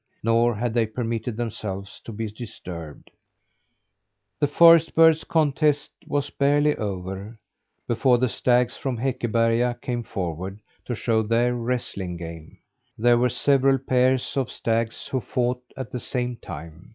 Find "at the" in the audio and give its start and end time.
15.77-15.99